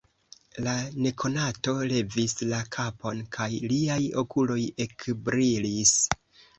La 0.67 0.71
nekonato 1.07 1.75
levis 1.91 2.35
la 2.55 2.63
kapon, 2.79 3.23
kaj 3.39 3.51
liaj 3.69 4.01
okuloj 4.27 4.61
ekbrilis. 4.91 5.99